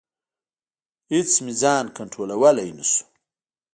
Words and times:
اېڅ 1.13 1.31
مې 1.43 1.53
ځان 1.61 1.85
کنټرولولی 1.97 2.69
نشو. 2.77 3.03